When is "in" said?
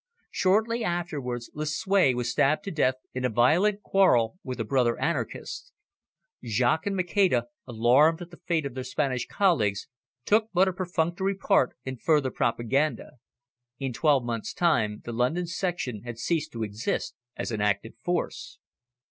3.13-3.23, 11.85-11.97, 13.77-13.93